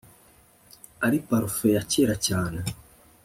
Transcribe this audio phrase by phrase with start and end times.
[1.05, 2.59] Ari parufe ya kera cyane